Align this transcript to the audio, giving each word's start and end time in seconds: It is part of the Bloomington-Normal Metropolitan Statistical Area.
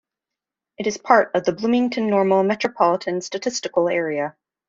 It 0.79 0.87
is 0.87 0.97
part 0.97 1.29
of 1.35 1.43
the 1.43 1.51
Bloomington-Normal 1.53 2.41
Metropolitan 2.43 3.21
Statistical 3.21 3.87
Area. 3.87 4.35